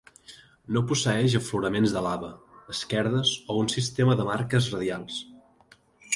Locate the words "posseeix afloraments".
0.91-1.93